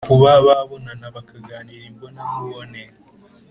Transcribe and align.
kuba 0.07 0.31
babonana 0.45 1.07
bakaganira 1.15 1.83
imbonankubone, 1.91 2.81